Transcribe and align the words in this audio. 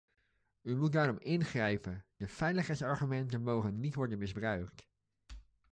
U 0.61 0.75
moet 0.75 0.91
daarom 0.91 1.17
ingrijpen, 1.19 2.05
de 2.17 2.27
veiligheidsargumenten 2.27 3.43
mogen 3.43 3.79
niet 3.79 3.95
worden 3.95 4.17
misbruikt. 4.17 4.87